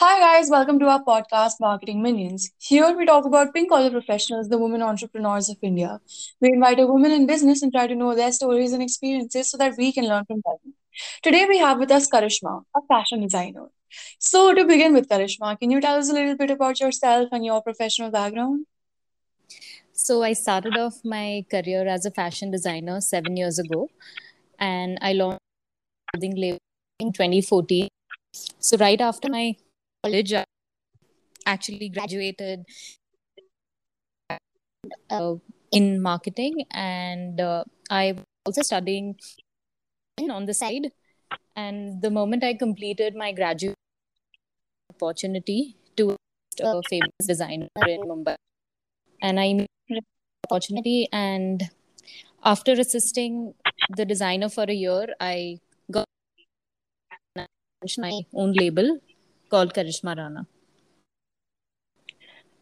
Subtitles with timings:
[0.00, 2.50] Hi, guys, welcome to our podcast, Marketing Minions.
[2.58, 6.00] Here we talk about pink collar professionals, the women entrepreneurs of India.
[6.40, 9.58] We invite a woman in business and try to know their stories and experiences so
[9.58, 10.74] that we can learn from them.
[11.22, 13.66] Today we have with us Karishma, a fashion designer.
[14.18, 17.44] So, to begin with, Karishma, can you tell us a little bit about yourself and
[17.44, 18.66] your professional background?
[19.92, 23.88] So, I started off my career as a fashion designer seven years ago,
[24.58, 25.40] and I launched
[26.14, 26.58] clothing label
[27.00, 27.88] in 2014.
[28.60, 29.56] So, right after my
[30.04, 30.44] college, I
[31.46, 32.64] actually graduated
[35.10, 35.34] uh,
[35.72, 39.16] in marketing, and uh, I was also studying
[40.30, 40.92] on the side.
[41.56, 43.74] And the moment I completed my graduate
[44.94, 46.16] opportunity to
[46.62, 48.36] a famous designer in Mumbai,
[49.22, 49.66] and I
[50.50, 51.08] opportunity.
[51.12, 51.64] And
[52.44, 53.54] after assisting
[53.96, 55.58] the designer for a year, I
[55.90, 56.06] got
[57.98, 59.00] my own label
[59.48, 60.46] called Karishma Rana.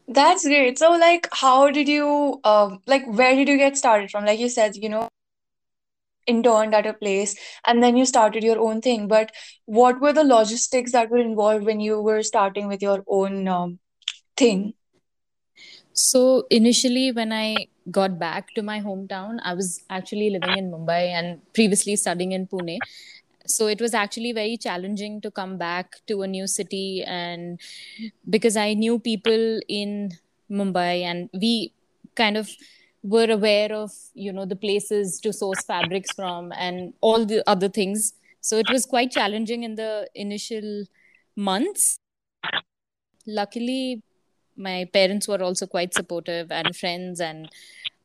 [0.08, 0.78] That's great.
[0.78, 4.24] So, like, how did you, um, like, where did you get started from?
[4.24, 5.08] Like you said, you know,
[6.26, 7.34] interned at a place
[7.66, 9.08] and then you started your own thing.
[9.08, 9.32] But
[9.64, 13.78] what were the logistics that were involved when you were starting with your own um,
[14.36, 14.74] thing?
[15.92, 21.08] So, initially, when I got back to my hometown, I was actually living in Mumbai
[21.08, 22.78] and previously studying in Pune
[23.46, 27.60] so it was actually very challenging to come back to a new city and
[28.28, 30.10] because i knew people in
[30.50, 31.72] mumbai and we
[32.14, 32.48] kind of
[33.02, 37.68] were aware of you know the places to source fabrics from and all the other
[37.68, 38.12] things.
[38.40, 40.84] So it was quite challenging in the initial
[41.36, 41.98] months.
[43.26, 44.02] Luckily
[44.56, 47.48] my parents were also quite supportive and friends and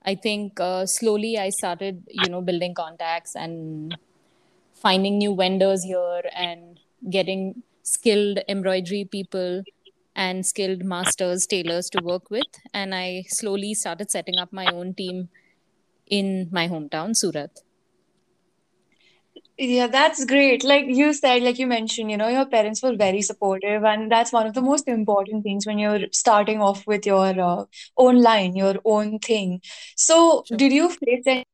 [0.04, 3.96] i think uh, slowly i started you know building contacts and
[4.82, 6.80] finding new vendors here and
[7.10, 9.64] getting skilled embroidery people
[10.16, 12.52] and skilled masters tailors to work with.
[12.74, 15.30] And i slowly started setting up my own team
[16.08, 17.62] in my hometown surat.
[19.58, 20.64] Yeah that's great.
[20.64, 24.34] Like you said like you mentioned you know your parents were very supportive and that's
[24.34, 27.66] one of the most important things when you're starting off with your uh,
[27.98, 29.62] own line your own thing.
[29.96, 30.58] So sure.
[30.58, 31.46] did you face any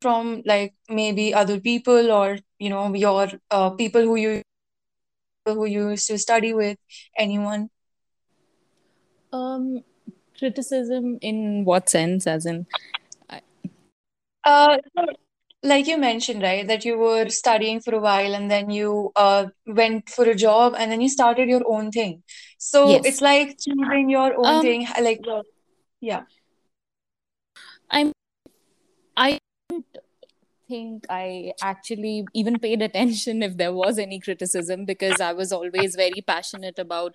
[0.00, 4.42] from like maybe other people or you know your uh, people who you
[5.44, 6.78] who you used to study with
[7.18, 7.70] anyone?
[9.32, 9.84] Um
[10.38, 12.26] criticism in what sense?
[12.26, 12.66] As in
[13.30, 13.40] I...
[14.44, 14.78] uh
[15.62, 19.46] like you mentioned right that you were studying for a while and then you uh
[19.66, 22.22] went for a job and then you started your own thing.
[22.58, 23.04] So yes.
[23.06, 25.20] it's like choosing your own um thing like
[26.00, 26.22] yeah
[27.90, 28.12] i'm
[29.16, 29.38] i
[29.76, 29.98] don't
[30.68, 35.94] think i actually even paid attention if there was any criticism because i was always
[35.94, 37.14] very passionate about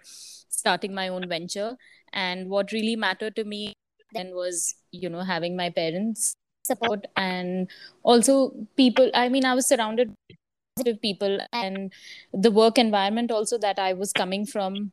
[0.51, 1.77] starting my own venture.
[2.13, 3.73] And what really mattered to me
[4.13, 7.69] then was you know having my parents support and
[8.03, 10.35] also people i mean i was surrounded by
[10.75, 11.93] positive people and
[12.33, 14.91] the work environment also that i was coming from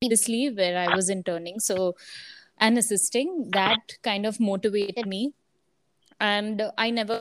[0.00, 1.60] previously where i was interning.
[1.60, 1.94] So
[2.58, 5.32] and assisting that kind of motivated me
[6.22, 7.20] and i never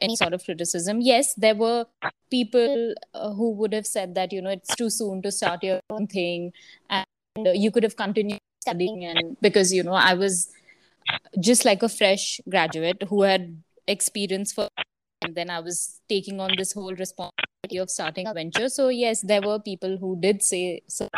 [0.00, 1.00] any sort of criticism.
[1.00, 1.86] Yes there were
[2.30, 5.80] people uh, who would have said that you know it's too soon to start your
[5.90, 6.52] own thing.
[6.90, 7.06] And
[7.38, 10.48] uh, you could have continued studying and because you know i was
[11.38, 14.68] just like a fresh graduate who had experience for
[15.22, 18.68] and then i was taking on this whole responsibility of starting a venture.
[18.68, 21.08] So yes there were people who did say so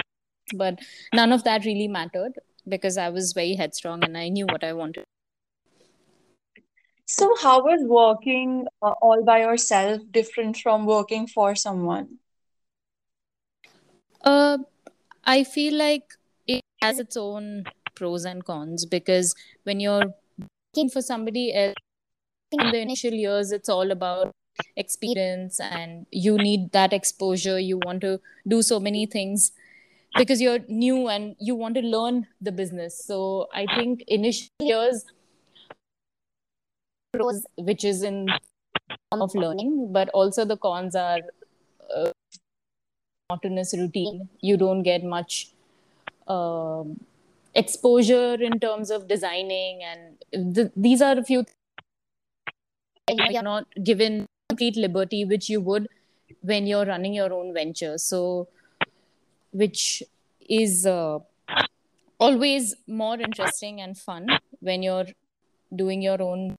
[0.55, 0.79] but
[1.15, 2.39] none of that really mattered
[2.69, 5.05] because i was very headstrong and i knew what i wanted
[7.09, 12.19] so how was working uh, all by yourself different from working for someone?
[14.23, 14.59] Uh
[15.25, 16.15] i feel like
[16.47, 17.65] it has its own
[17.95, 21.75] pros and cons because when you're working for somebody else
[22.53, 24.33] in the initial years it's all about
[24.77, 27.59] experience and you need that exposure.
[27.59, 29.53] You want to do so many things
[30.17, 33.05] because you're new and you want to learn the business.
[33.05, 35.05] So i think initial years
[37.13, 38.27] pros which is in
[39.11, 41.21] form of learning but also the cons are
[41.95, 42.11] uh,
[43.31, 44.29] monotonous routine.
[44.41, 45.51] You don't get much
[46.27, 46.99] um,
[47.55, 51.45] exposure in terms of designing and th- these are a few
[53.31, 55.89] you're not given complete liberty which you would
[56.43, 57.99] when you're running your own venture.
[57.99, 58.49] So
[59.53, 60.03] which
[60.49, 61.19] is uh,
[62.19, 64.27] always more interesting and fun
[64.61, 65.07] when you're
[65.75, 66.57] doing your own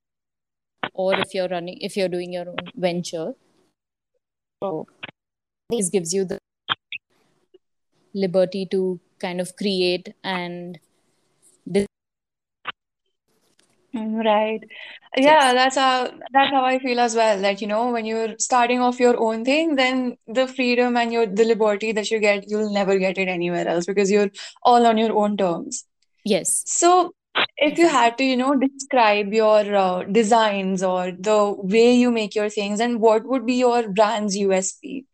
[0.94, 3.34] or if you're running if you're doing your own venture
[4.62, 4.86] so
[5.70, 6.38] this gives you the
[8.14, 10.78] liberty to kind of create and
[13.94, 14.60] Mm, Right.
[15.16, 17.40] Yeah, yes that's how that's how I feel as well.
[17.40, 21.26] That, you know, when you're starting off your own thing, then the freedom and your
[21.26, 24.30] the liberty that you get, you'll never get it anywhere else because you're
[24.62, 25.84] all on your own terms.
[26.24, 27.14] yes So,
[27.56, 32.34] if you had to, you know, describe your uh, designs or the way you make
[32.34, 35.06] your things, and what would be your brand's USP?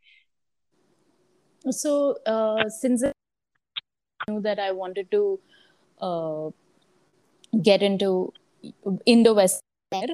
[1.72, 3.12] so uh, since i
[4.28, 5.40] knew that i wanted to
[6.00, 6.50] uh,
[7.62, 8.32] get into
[9.06, 10.08] indo-western wear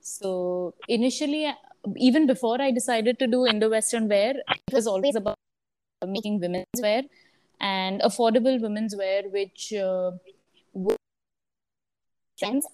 [0.00, 1.52] so initially
[1.96, 5.36] even before i decided to do indo-western wear it was always about
[6.06, 7.02] making women's wear
[7.60, 10.10] and affordable women's wear which uh,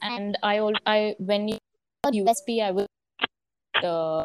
[0.02, 1.58] and i all i when you
[2.06, 2.86] usp i would
[3.84, 4.24] uh,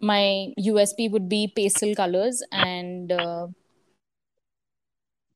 [0.00, 3.46] my usp would be pastel colors and uh,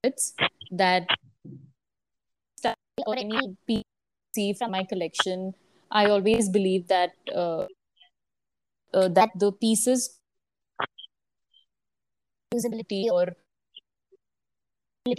[0.02, 0.34] it's
[0.70, 1.06] that
[2.58, 2.74] style
[3.06, 5.54] or any piece from my collection.
[5.90, 7.66] I always believe that uh,
[8.92, 10.18] uh, that the pieces
[12.54, 13.36] usability or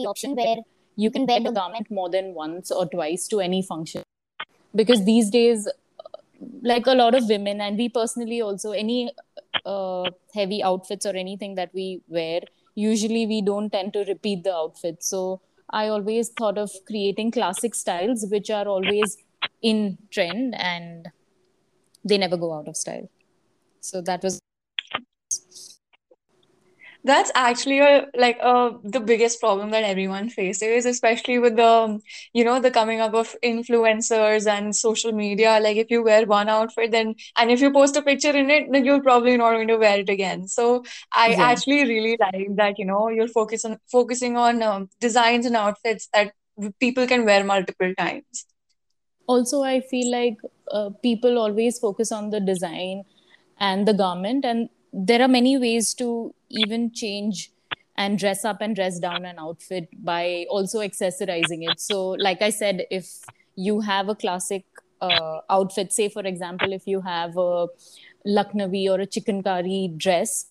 [0.07, 0.57] option where
[0.95, 4.03] you can wear the garment more than once or twice to any function.
[4.73, 5.67] Because these days
[6.61, 9.11] like a lot of women and we personally also any
[9.65, 12.41] uh, heavy outfits or anything that we wear
[12.75, 15.03] usually we don't tend to repeat the outfit.
[15.03, 19.17] So i always thought of creating classic styles which are always
[19.63, 21.07] in trend and
[22.03, 23.09] they never go out of style.
[23.79, 24.39] So that was
[27.05, 32.01] That's actually a like uh the biggest problem that everyone faces, especially with the
[32.33, 35.59] you know the coming up of influencers and social media.
[35.61, 38.71] Like if you wear one outfit, then and if you post a picture in it,
[38.71, 40.47] then you're probably not going to wear it again.
[40.47, 44.89] So I yeah actually really like that, you know, you're focus on focusing on um,
[44.99, 46.33] designs and outfits that
[46.79, 48.45] people can wear multiple times.
[49.27, 50.37] also i feel like
[50.71, 53.03] uh, people always focus on the design
[53.59, 57.51] and the garment and there are many ways to even change
[57.97, 61.79] and dress up and dress down an outfit by also accessorizing it.
[61.79, 63.09] So like i said if
[63.55, 64.65] you have a classic
[65.01, 67.67] uh, outfit say for example if you have a
[68.25, 70.47] lucknowi or a chikankari dress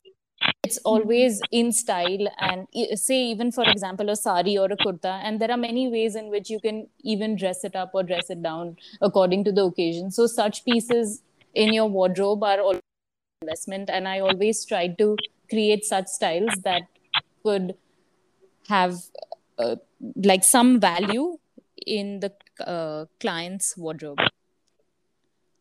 [0.62, 5.40] it's always in style and say even for example a sari or a kurta and
[5.40, 8.42] there are many ways in which you can even dress it up or dress it
[8.42, 10.10] down according to the occasion.
[10.10, 11.22] So such pieces
[11.54, 12.83] in your wardrobe are always
[13.44, 15.08] investment and i always tried to
[15.54, 16.82] create such styles that
[17.44, 17.74] could
[18.68, 18.94] have
[19.58, 19.76] uh,
[20.16, 21.38] like some value
[21.86, 22.32] in the
[22.66, 24.18] uh, client's wardrobe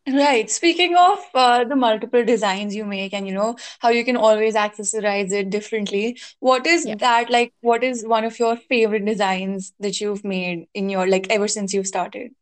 [0.06, 0.50] Right.
[0.50, 4.54] Speaking of uh, the multiple designs you make and you know how you can always
[4.54, 7.54] accessorize it differently, what is yeah that like?
[7.62, 11.72] What is one of your favorite designs that you've made in your like ever since
[11.72, 12.32] you've started?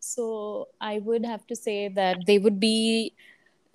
[0.00, 3.14] so i would have to say that they would be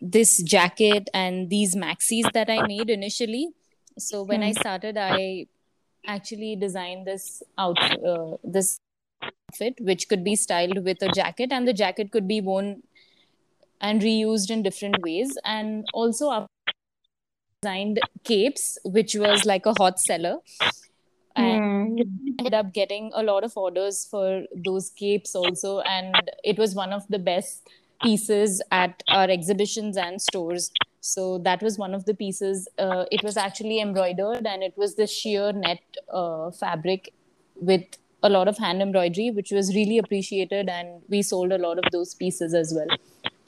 [0.03, 3.49] this jacket and these maxis that I made initially.
[3.97, 4.53] So when I Hmm.
[4.53, 5.47] started, I
[6.07, 8.77] actually designed this outfit, uh, this
[9.51, 12.83] outfit, which could be styled with a jacket, and the jacket could be worn
[13.81, 15.37] and reused in different ways.
[15.45, 16.47] And also, I
[17.61, 20.37] designed capes, which was like a hot seller.
[21.35, 21.59] And
[21.97, 22.37] Hmm.
[22.39, 26.93] ended up getting a lot of orders for those capes also and it was one
[26.93, 27.69] of the best
[28.03, 33.23] pieces at our exhibitions and stores so that was one of the pieces uh, it
[33.23, 35.81] was actually embroidered and it was the sheer net
[36.11, 37.13] uh, fabric
[37.55, 37.83] with
[38.23, 41.91] a lot of hand embroidery which was really appreciated and we sold a lot of
[41.91, 42.93] those pieces as well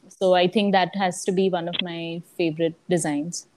[0.10, 3.48] so i think that has to be one of my favorite designs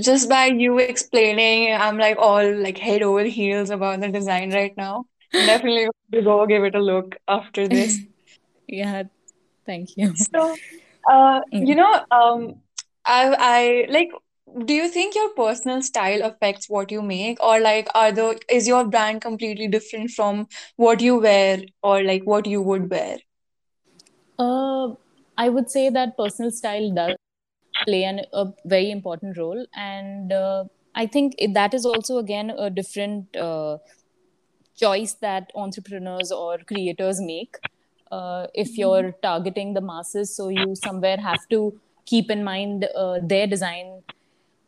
[0.00, 4.74] Just by you explaining, I'm like all like head over heels about the design right
[4.76, 5.04] now.
[5.32, 5.88] Definitely
[6.24, 7.98] go give it a look after this.
[8.68, 9.04] yeah
[9.66, 10.58] thank you So,
[11.10, 11.60] uh, Yeah.
[11.60, 12.56] you know, um,
[13.04, 14.10] I I like,
[14.64, 18.66] do you think your personal style affects what you make, or like, are the is
[18.68, 20.46] your brand completely different from
[20.76, 23.18] what you wear or like what you would wear?
[24.38, 24.94] Uh,
[25.36, 27.16] I would say that personal style does
[27.86, 32.70] play an, a very important role, and uh, I think that is also again a
[32.70, 33.78] different uh,
[34.76, 37.56] choice that entrepreneurs or creators make.
[38.10, 38.78] Uh, if Mhm.
[38.78, 44.02] you're targeting the masses, so you somewhere have to keep in mind uh, their design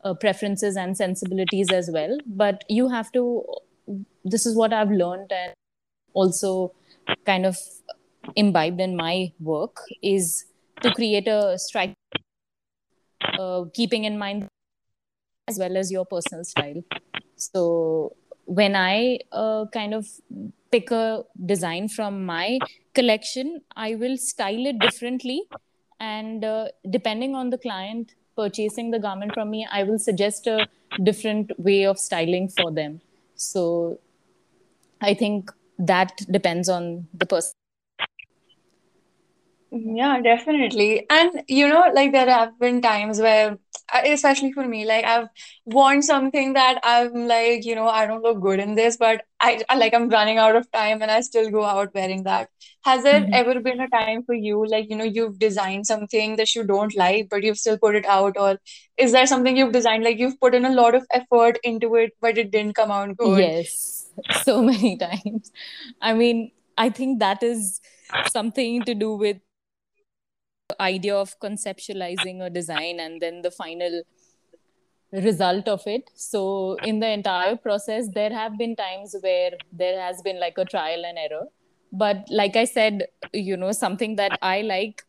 [0.04, 2.18] uh, preferences and sensibilities as well.
[2.26, 3.44] But you have to.
[4.24, 5.52] This is what I've learned, and
[6.14, 6.72] also
[7.24, 7.58] kind of
[8.36, 10.44] imbibed in my work is
[10.82, 11.94] to create a strike
[13.38, 14.48] uh, keeping in mind
[15.48, 16.82] as well as your personal style
[17.36, 18.16] So
[18.48, 20.08] when I uh, kind of
[20.72, 22.60] pick a design from my
[22.94, 25.42] collection, I will style it differently.
[26.00, 30.66] And uh, depending on the client purchasing the garment from me, I will suggest a
[31.02, 33.00] different way of styling for them.
[33.34, 33.98] So
[35.00, 37.52] I think that depends on the person.
[39.70, 41.06] Yeah, definitely.
[41.10, 43.58] And you know, like there have been times where,
[44.04, 45.28] especially for me, like I've
[45.64, 49.62] worn something that I'm like, you know, I don't look good in this, but I
[49.68, 52.48] I- like I'm running out of time and I still go out wearing that.
[52.84, 53.32] Has there Mhm.
[53.32, 56.94] ever been a time for you, like, you know, you've designed something that you don't
[56.96, 58.58] like, but you've still put it out, or
[58.96, 62.12] is there something you've designed, like you've put in a lot of effort into it,
[62.20, 63.52] but it didn't come out good?
[63.52, 65.50] Yes, so many times.
[66.00, 67.80] I mean, I think that is
[68.22, 69.38] something to do with
[70.80, 74.02] idea of conceptualizing a design and then the final
[75.12, 76.10] result of it.
[76.14, 80.64] So, in the entire process, there have been times where there has been like a
[80.64, 81.46] trial and error.
[81.92, 85.02] But, like I said, you know, something that I like,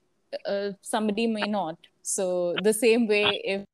[0.45, 1.77] uh, somebody may not.
[2.01, 3.65] So, the same way, if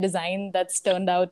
[0.00, 1.30] design that's turned out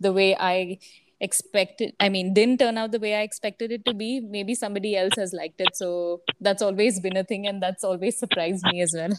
[0.00, 0.78] the way I
[1.24, 4.96] expected, I mean, didn't turn out the way I expected it to be, maybe somebody
[4.96, 5.76] else has liked it.
[5.76, 9.14] So, that's always been a thing, and that's always surprised me as well.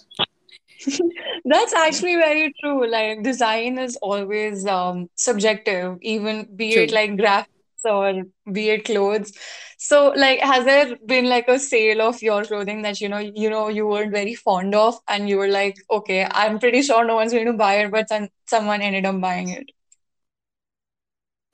[1.46, 2.90] That's actually very true.
[2.90, 9.34] Like design is always um subjective, even be it like graphics or be it clothes.
[9.78, 13.50] So like has there been like a sale of your clothing that you know you
[13.50, 17.16] know you weren't very fond of and you were like, okay, I'm pretty sure no
[17.16, 19.72] one's going to buy it, but some someone ended up buying it.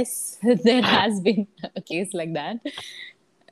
[0.01, 2.57] Yes, there has been a case like that.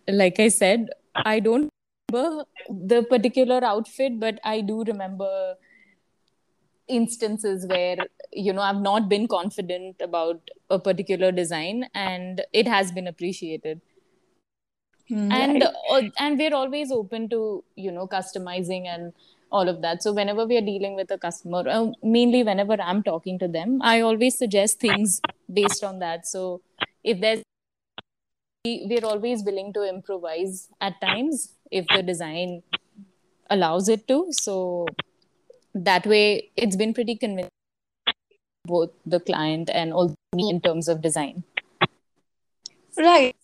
[0.08, 0.90] Like I said,
[1.26, 1.70] I don't
[2.12, 5.56] remember the particular outfit, but I do remember
[6.88, 7.98] instances where,
[8.34, 13.82] you know, I've not been confident about a particular design and it has been appreciated.
[15.08, 19.14] Hmm, And uh, and we're always open to, you know, customizing and
[19.52, 20.04] all of that.
[20.04, 23.80] So whenever we are dealing with a customer, uh, mainly whenever I'm talking to them,
[23.82, 26.28] I always suggest things based on that.
[26.28, 26.62] So
[27.04, 27.42] if there's
[28.66, 32.62] we- we're always willing to improvise at times if the design
[33.50, 34.28] allows it to.
[34.32, 34.88] So
[35.74, 37.50] that way, it's been pretty convincing
[38.66, 41.44] both the client and also me in terms of design.
[42.98, 43.36] Right.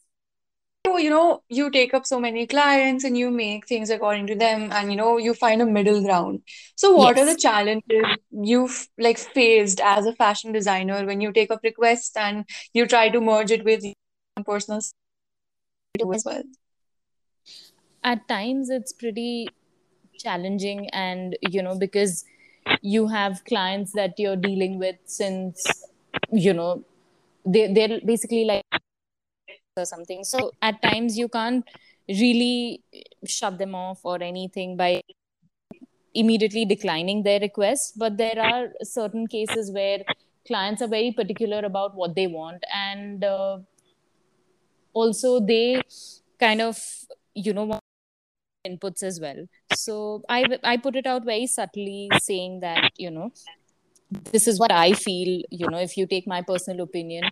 [0.85, 4.35] So, you know, you take up so many clients and you make things according to
[4.35, 6.41] them and you know, you find a middle ground.
[6.75, 11.49] So what are the challenges you've like faced as a fashion designer when you take
[11.49, 13.93] up requests and you try to merge it with your
[14.37, 16.43] own personal as well?
[18.03, 19.49] At times, it's pretty
[20.19, 22.25] challenging, and you know, because
[22.83, 25.65] you have clients that you're dealing with since
[26.31, 26.83] you know
[27.43, 28.61] they they're basically like
[29.77, 30.23] or something.
[30.23, 31.65] So at times you can't
[32.07, 32.81] really
[33.25, 35.01] shut them off or anything by
[36.13, 37.97] immediately declining their request.
[37.97, 39.99] But there are certain cases where
[40.47, 43.59] clients are very particular about what they want, and uh,
[44.93, 45.81] also they
[46.39, 46.79] kind of
[47.33, 47.81] you know want
[48.65, 49.45] inputs as well.
[49.73, 53.31] So I I put it out very subtly, saying that you know
[54.31, 55.43] this is what I feel.
[55.49, 57.29] You know, if you take my personal opinion,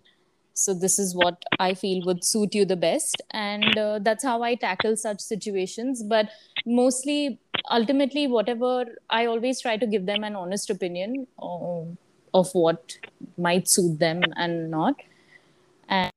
[0.54, 3.20] so this is what i feel would suit you the best.
[3.32, 6.02] And uh, that's how i tackle such situations.
[6.02, 6.28] But
[6.66, 7.38] mostly
[7.70, 11.82] ultimately whatever i always try to give them an honest opinion uh,
[12.34, 12.98] of what
[13.38, 14.94] might suit them and not.
[15.88, 16.10] And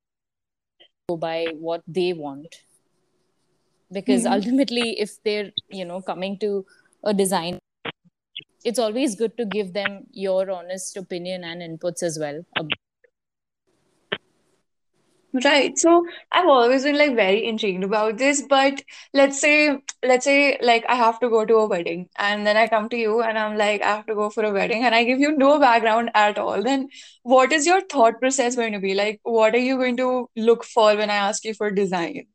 [1.09, 2.63] go by what they want.
[3.91, 4.33] Because Hmm.
[4.33, 6.65] ultimately if they're you know coming to
[7.03, 7.59] a design
[8.63, 12.43] it's always good to give them your honest opinion and inputs as well
[15.43, 15.77] Right.
[15.77, 18.81] So I've always been like very intrigued about this, but
[19.13, 22.67] let's say, let's say like I have to go to a wedding and then I
[22.67, 25.03] come to you and I'm like, I have to go for a wedding and I
[25.03, 26.63] give you no background at all.
[26.63, 26.89] Then
[27.23, 28.93] what is your thought process going to be?
[28.93, 32.27] Like, what are you going to look for when I ask you for designs?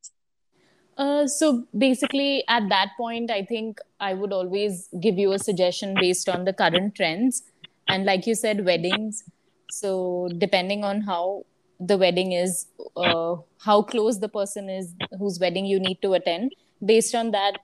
[0.99, 5.95] Uh, so basically, at that point, I think I would always give you a suggestion
[5.95, 7.43] based on the current trends.
[7.89, 9.25] And like you said, weddings.
[9.71, 11.47] So depending on how
[11.87, 16.55] the wedding is, uh, how close the person is whose wedding you need to attend,
[16.85, 17.59] based on that,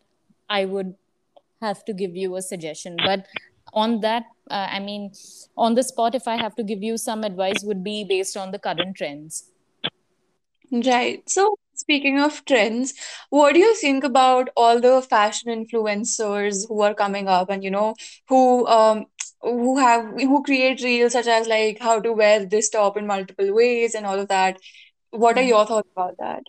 [0.48, 0.94] I would
[1.60, 2.96] have to give you a suggestion.
[3.04, 3.26] But
[3.72, 5.12] on that, uh, I mean,
[5.56, 8.50] on the spot, if I have to give you some advice, would be based on
[8.50, 9.50] the current trends.
[10.70, 11.28] Right.
[11.28, 12.94] So, speaking of trends,
[13.30, 17.70] what do you think about all the fashion influencers who are coming up and you
[17.70, 17.94] know
[18.28, 19.06] who um
[19.40, 23.54] who have who create reels such as like how to wear this top in multiple
[23.54, 24.58] ways and all of that?
[25.10, 26.42] what are your thoughts about that?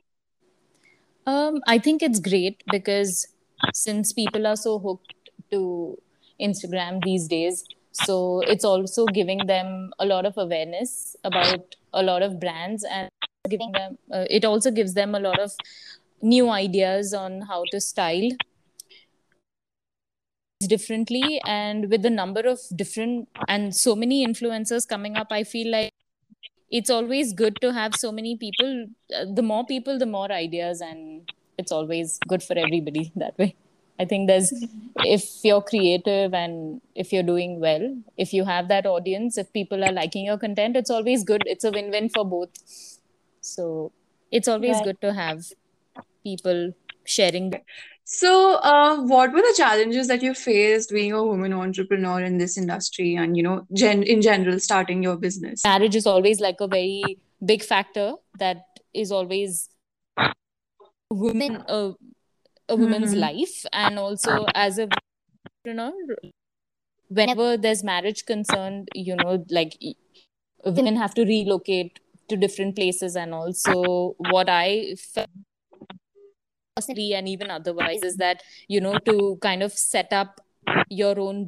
[1.25, 3.27] Um, I think it's great because
[3.74, 5.13] since people are so hooked
[5.51, 5.98] to
[6.41, 12.22] Instagram these days, so it's also giving them a lot of awareness about a lot
[12.22, 13.10] of brands and
[13.50, 15.51] giving them uh, it also gives them a lot of
[16.22, 18.29] new ideas on how to style
[20.68, 25.72] differently and with the number of different and so many influencers coming up i feel
[25.72, 25.92] like
[26.72, 28.88] it's always good to have so many people.
[29.16, 33.56] Uh, the more people the more ideas and it's always good for everybody that way.
[34.00, 34.54] I think there's
[35.04, 39.84] if you're creative and if you're doing well if you have that audience if people
[39.84, 41.44] are liking your content it's always good.
[41.48, 42.50] It's a win-win for both.
[43.42, 43.92] So
[44.32, 44.84] it's always Right.
[44.84, 45.46] good to have
[46.24, 46.74] people
[47.06, 47.54] sharing
[48.12, 52.58] So, uh, what were the challenges that you faced being a woman entrepreneur in this
[52.58, 55.63] industry and, you know, gen in general, starting your business?
[55.63, 58.63] marriage is always like a very big factor that
[58.96, 59.70] is always
[61.12, 61.92] women a,
[62.68, 63.20] a woman's Mhm.
[63.20, 64.88] life and also as a
[65.66, 65.94] entrepreneur
[67.10, 69.78] whenever there's marriage concerned you know like
[70.66, 75.30] women have to relocate to different places and also what i felt
[76.88, 80.41] and even otherwise is that you know to kind of set up
[80.89, 81.48] your own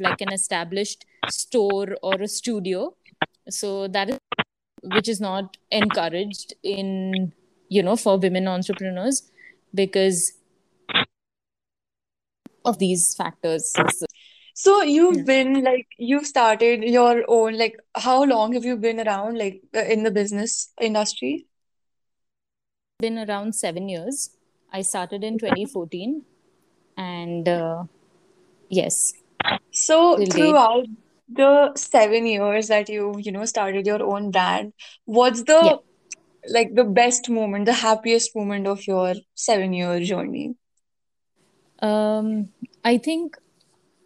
[0.00, 2.94] like an established store or a studio
[3.48, 4.18] so that is
[4.82, 7.32] which is not encouraged in
[7.68, 9.30] you know for women entrepreneurs
[9.74, 10.32] because
[12.64, 14.06] of these factors So,
[14.56, 15.24] So, you've Yeah.
[15.24, 19.80] been like, you've started your own, like, how long have you been around, like, uh,
[19.94, 21.46] in the business industry?
[23.04, 24.30] Been around seven years.
[24.72, 26.22] I started in 2014
[26.96, 27.84] and uh,
[28.68, 29.12] yes.
[29.70, 30.32] So, till date.
[30.32, 30.86] throughout
[31.28, 34.72] the seven years that you, you know, started your own brand,
[35.04, 35.76] what's the yeah.
[36.58, 40.54] like the best moment, the happiest moment of your seven-year journey?
[41.84, 42.48] um
[42.84, 43.36] i think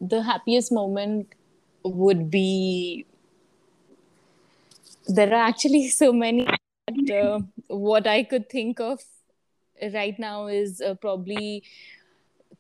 [0.01, 1.35] the happiest moment
[1.85, 3.05] would be
[5.07, 6.47] there are actually so many
[6.89, 9.01] but, uh, what i could think of
[9.95, 11.63] right now is uh, probably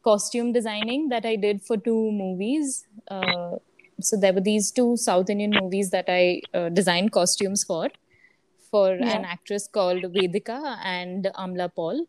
[0.04, 3.52] costume designing that i did for two movies uh,
[4.00, 7.88] so there were these two south indian movies that i uh, designed costumes for
[8.70, 9.16] for Yeah.
[9.16, 12.04] an actress called vedika and amala paul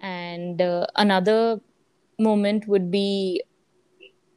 [0.00, 1.60] and uh, another
[2.18, 3.42] moment would be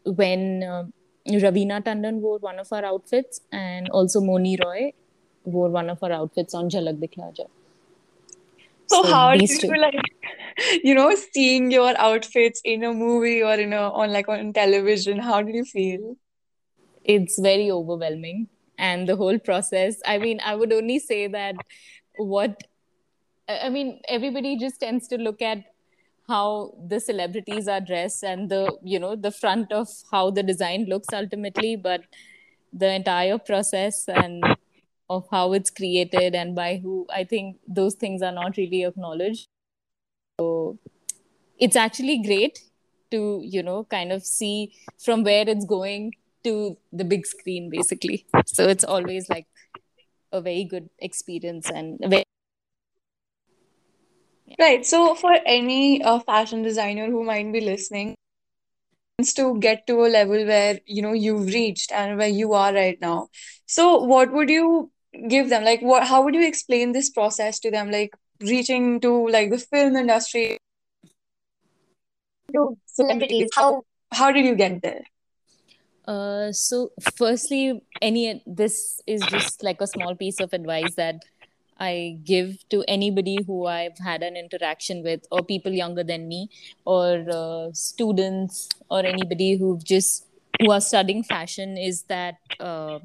[0.05, 0.83] when uh,
[1.27, 4.93] Raveena Tandon wore one of our outfits, and also Mouni Roy
[5.43, 7.45] wore one of her outfits on Jhalak Dikhla Ja.
[8.87, 9.67] So, So how do you two.
[9.67, 9.93] like,
[10.83, 15.19] you know, seeing your outfits in a movie or in a on like on television?
[15.19, 16.15] How did you feel?
[17.03, 18.47] It's very overwhelming,
[18.77, 20.01] and the whole process.
[20.05, 21.55] I mean, I would only say that
[22.17, 22.63] what
[23.47, 25.63] I mean, everybody just tends to look at
[26.27, 30.85] how the celebrities are dressed and the you know the front of how the design
[30.85, 32.01] looks ultimately, but
[32.73, 34.43] the entire process and
[35.09, 39.47] of how it's created and by who i think those things are not really acknowledged
[40.39, 40.77] so
[41.57, 42.59] it's actually great
[43.11, 46.11] to you know kind of see from where it's going
[46.43, 49.47] to the big screen basically so it's always like
[50.31, 52.23] a very good experience and very
[54.59, 54.85] Right.
[54.85, 58.15] So, for any uh, fashion designer who might be listening,
[59.35, 62.99] to get to a level where, you know, you've reached and where you are right
[63.01, 63.29] now.
[63.65, 64.91] So, what would you
[65.27, 65.63] give them?
[65.63, 67.91] Like, what, how would you explain this process to them?
[67.91, 70.57] Like, reaching to like the film industry,
[72.53, 73.49] to celebrities.
[73.55, 75.03] How how did you get there?
[76.05, 81.23] Uh, so firstly, any this is just like a small piece of advice that
[81.77, 86.49] I give to anybody who I've had an interaction with, or people younger than me,
[86.85, 90.25] or uh, students, or anybody who've just
[90.59, 91.77] who are studying fashion.
[91.77, 92.99] Is that uh,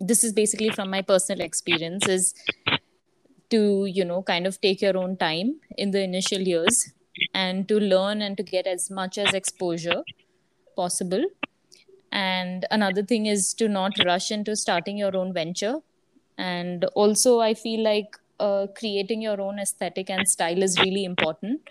[0.00, 2.34] this is basically from my personal experience is
[3.50, 6.92] to you know kind of take your own time in the initial years
[7.34, 10.02] and to learn and to get as much as exposure
[10.76, 11.24] possible.
[12.12, 15.76] And another thing is to not rush into starting your own venture.
[16.38, 21.62] And also i feel like uh, creating your own aesthetic and style is really important.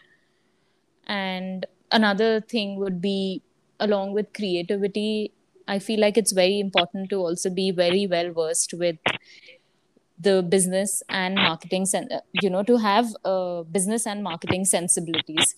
[1.07, 3.43] And another thing would be
[3.79, 5.31] along with creativity
[5.67, 8.97] i feel like it's very important to also be very well versed with
[10.17, 15.55] the business and marketing sen- uh, you know to have uh, business and marketing sensibilities.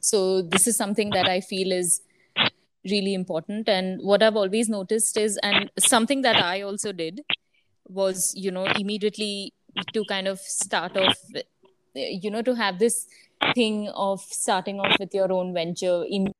[0.00, 2.00] So this is something that i feel is
[2.90, 3.68] really important.
[3.68, 7.22] And what i've always noticed is and something that i also did
[7.88, 9.54] was you know immediately
[9.94, 11.18] to kind of start off
[11.94, 13.06] you know to have this
[13.54, 16.32] thing of starting off with your own venture in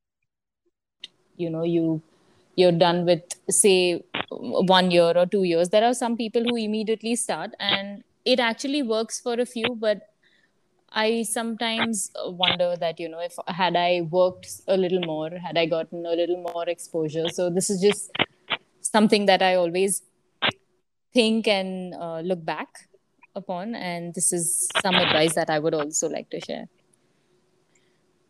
[1.37, 2.03] you know you
[2.57, 5.69] you're done with say one year or two years.
[5.71, 10.09] There are some people who immediately start and it actually works for a few but
[10.93, 12.11] i sometimes
[12.43, 16.11] wonder that you know if had i worked a little more had i gotten a
[16.11, 17.29] little more exposure.
[17.29, 18.11] So this is just
[18.81, 20.03] something that i always
[21.12, 22.69] think and uh, look back
[23.35, 26.67] upon and this is some advice that i would also like to share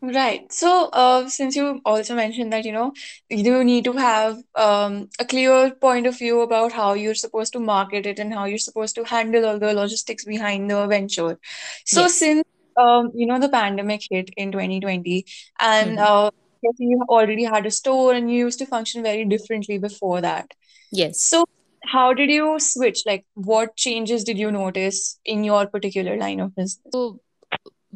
[0.07, 0.53] Right.
[0.53, 2.93] So, uh, since you also mentioned that, you know,
[3.31, 7.61] you need to have um, a clear point of view about how you're supposed to
[7.61, 11.39] market it and how you're supposed to handle all the logistics behind the venture.
[11.87, 12.43] So, yes since
[12.77, 15.25] um, you know, the pandemic hit in 2020,
[15.61, 16.31] and hmm uh,
[16.79, 20.51] you already had a store and you used to function very differently before that.
[20.91, 21.45] yes So,
[21.85, 23.03] how did you switch?
[23.07, 26.93] Like, what changes did you notice in your particular line of business?
[26.93, 27.21] so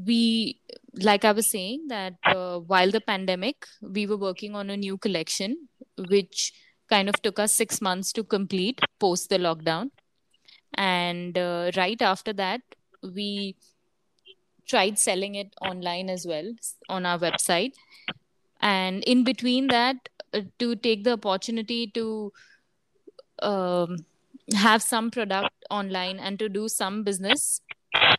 [0.07, 0.61] we
[0.95, 4.97] like i was saying that uh, while the pandemic we were working on a new
[4.97, 5.69] collection
[6.09, 6.53] which
[6.89, 9.91] kind of took us 6 months to complete post the lockdown.
[10.75, 12.63] And uh, right after that
[13.03, 13.57] we
[14.67, 16.53] tried selling it online as well
[16.89, 17.73] on our website.
[18.61, 22.33] And in between that uh, to take the opportunity to
[23.43, 23.97] um,
[24.55, 27.61] have some product online and to do some business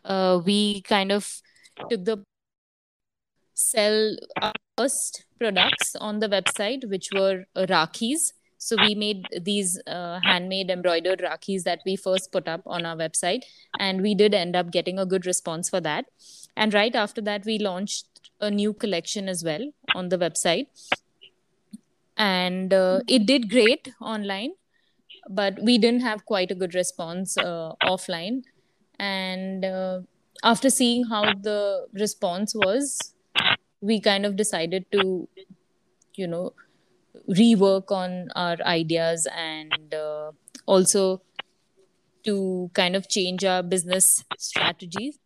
[0.04, 1.42] uh, we kind of
[1.88, 2.22] took the
[3.54, 8.32] sell our first products on the website, which were uh, Rakhis.
[8.58, 12.96] So we made these uh, handmade embroidered Rakhis that we first put up on our
[12.96, 13.44] website,
[13.78, 16.06] and we did end up getting a good response for that.
[16.56, 18.06] And right after that, we launched
[18.40, 20.66] a new collection as well on the website,
[22.16, 24.52] and uh, it did great online,
[25.30, 28.42] but we didn't have quite a good response uh, offline.
[28.98, 30.00] And uh,
[30.42, 33.14] after seeing how the response was,
[33.80, 35.28] we kind of decided to
[36.16, 36.52] you know
[37.28, 40.32] rework on our ideas and uh,
[40.66, 41.22] also
[42.24, 45.18] to kind of change our business strategies.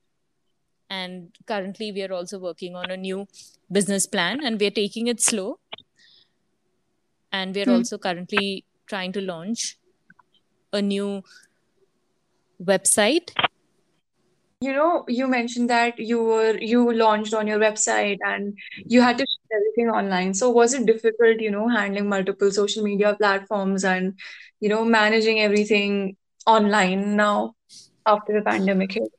[0.90, 3.26] And currently we are also working on a new
[3.70, 5.58] business plan and we're taking it slow.
[7.32, 7.70] And we're Hmm.
[7.70, 9.76] also currently trying to launch
[10.72, 11.22] a new
[12.60, 13.30] website
[14.60, 19.18] You know, you mentioned that you were you launched on your website and you had
[19.18, 20.32] to ship everything online.
[20.32, 24.18] So was it difficult, you know, handling multiple social media platforms and,
[24.60, 27.54] you know, managing everything online now
[28.06, 29.12] after the pandemic hit?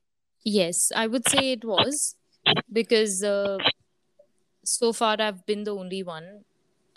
[0.43, 2.15] yes i would say it was
[2.71, 3.57] because uh,
[4.63, 6.41] so far I've been the only one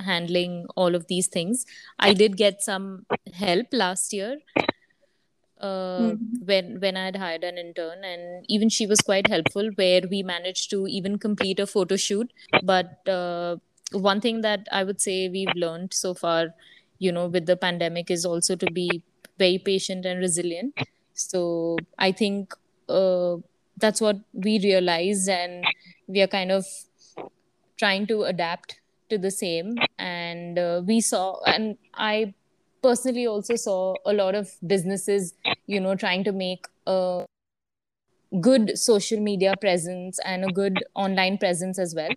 [0.01, 1.65] handling all of these things.
[1.99, 4.39] I did get some help last year
[5.61, 6.45] uh, Mhm.
[6.45, 9.71] when when I had hired an intern, and even she was quite helpful.
[9.77, 12.33] Where we managed to even complete a photo shoot.
[12.63, 13.57] But uh,
[13.93, 16.49] one thing that I would say we've learned so far,
[16.99, 19.03] you know, with the pandemic, is also to be
[19.39, 20.75] very patient and resilient.
[21.15, 22.55] So I think
[22.89, 23.37] uh,
[23.77, 25.65] that's what we realized, and
[26.07, 26.65] we are kind of
[27.77, 32.35] trying to adapt to the same and uh, we saw and i
[32.83, 35.35] personally also saw a lot of businesses
[35.67, 37.25] you know trying to make a
[38.41, 42.11] good social media presence and a good online presence as well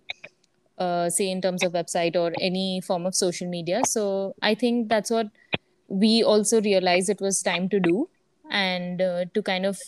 [0.78, 4.88] uh, say in terms of website or any form of social media so i think
[4.88, 5.28] that's what
[5.88, 8.08] we also realized it was time to do
[8.50, 9.78] and uh, to kind of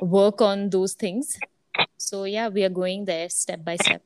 [0.00, 1.38] work on those things
[1.96, 4.02] so yeah we are going there step by step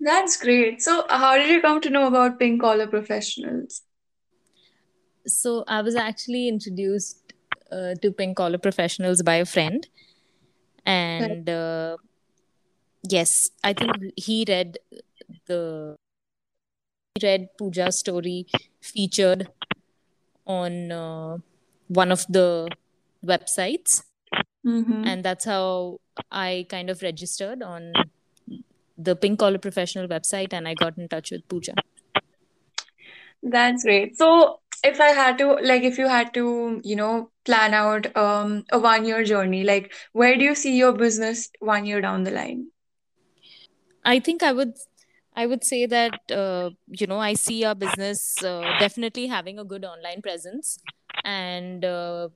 [0.00, 0.82] That's great.
[0.82, 3.82] So how did you come to know about pink collar professionals?
[5.26, 7.32] So I was actually introduced
[7.70, 9.86] uh, to pink collar professionals by a friend,
[10.86, 11.96] and uh,
[13.08, 14.78] yes, I think he read
[15.46, 15.96] the
[17.14, 18.46] he read Pooja's story
[18.80, 19.48] featured
[20.46, 21.38] on uh,
[21.88, 22.68] one of the
[23.24, 24.02] websites,
[24.66, 25.04] Mm-hmm.
[25.04, 26.00] and that's how
[26.32, 27.92] I kind of registered on
[28.96, 31.74] the pink collar professional website, and I got in touch with Pooja.
[33.42, 34.16] That's great.
[34.16, 38.64] So if I had to, like, if you had to, you know, plan out um
[38.72, 42.30] a one year journey, like, where do you see your business one year down the
[42.30, 42.68] line?
[44.04, 44.74] I think I would
[45.36, 49.64] I would say that uh, you know I see our business uh, definitely having a
[49.64, 50.78] good online presence,
[51.24, 52.28] and uh,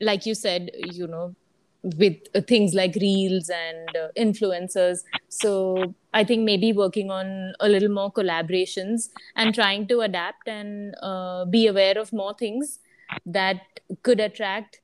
[0.00, 1.34] like you said, you know,
[1.82, 5.00] with uh, things like reels and uh, influencers.
[5.28, 10.94] So I think maybe working on a little more collaborations and trying to adapt and
[11.02, 12.78] uh, be aware of more things
[13.26, 13.60] that
[14.02, 14.80] could attract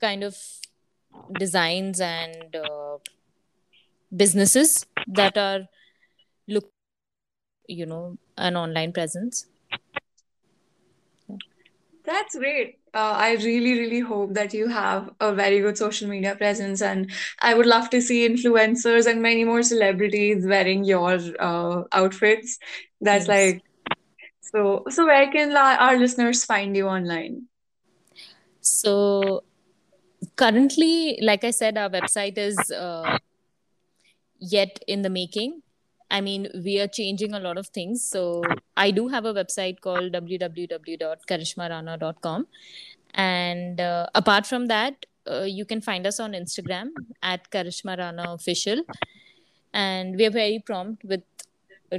[0.00, 0.36] kind of
[1.38, 2.98] designs and uh,
[4.14, 5.68] businesses that are
[6.48, 6.68] look
[7.68, 9.46] you know an online presence
[12.04, 12.81] That's great.
[12.94, 17.10] Uh, I really, really hope that you have a very good social media presence, and
[17.40, 22.58] I would love to see influencers and many more celebrities wearing your uh, outfits.
[23.00, 23.62] That's yes like
[24.40, 24.84] so.
[24.88, 27.48] So where can la- our listeners find you online?
[28.60, 29.42] so
[30.36, 33.18] currently like i said our website is uh,
[34.38, 35.62] yet in the making
[36.16, 38.04] i mean we are changing a lot of things.
[38.04, 38.42] So
[38.76, 42.46] i do have a website called www.karishmarana.com
[43.14, 46.90] and uh, apart from that uh, you can find us on instagram
[47.22, 48.82] at karishma rana official.
[49.74, 51.22] And we are very prompt with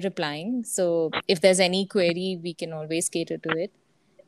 [0.03, 0.63] replying.
[0.63, 3.73] So if there's any query we can always cater to it.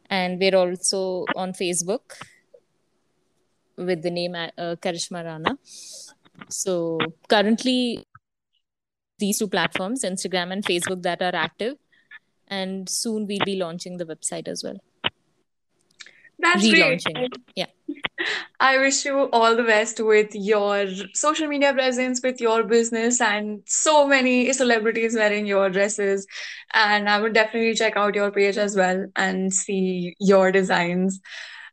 [0.09, 2.15] And we're also on facebook
[3.77, 4.49] with the name uh,
[4.81, 5.57] karishma rana
[6.49, 8.05] so currently
[9.19, 11.75] these two platforms instagram and facebook that are active
[12.47, 14.77] and soon we'll be launching the website as well
[16.39, 16.81] That's great.
[16.81, 17.67] relaunching it yeah
[18.59, 23.61] I wish you all the best with your social media presence, with your business, and
[23.65, 26.25] so many celebrities wearing your dresses.
[26.73, 31.19] And I would definitely check out your page as well and see your designs.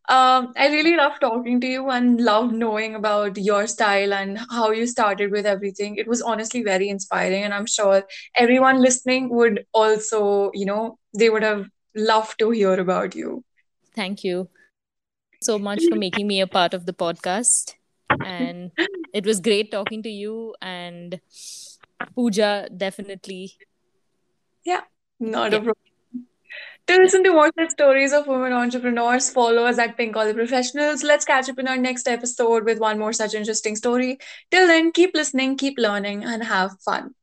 [0.09, 4.71] Um, I really love talking to you and love knowing about your style and how
[4.71, 5.97] you started with everything.
[5.97, 8.05] It was honestly very inspiring, and I'm sure
[8.37, 13.45] everyone listening would also, you know, they would have loved to hear about you.
[13.95, 14.49] thank you
[15.43, 17.75] so much for making me a part of the podcast
[18.23, 18.73] and
[19.13, 21.21] it was great talking to you and
[22.15, 23.55] pooja definitely
[24.65, 24.83] Yeah,
[25.21, 25.92] not a problem.
[26.89, 31.03] To listen to more such stories of women entrepreneurs, follow us at Pink Collar Professionals.
[31.03, 34.19] Let's catch up in our next episode with one more such interesting story.
[34.51, 37.15] Till then, keep listening, keep learning, and have fun.